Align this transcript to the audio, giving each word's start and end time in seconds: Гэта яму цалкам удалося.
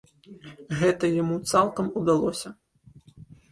Гэта 0.79 1.11
яму 1.21 1.35
цалкам 1.53 1.93
удалося. 2.03 2.49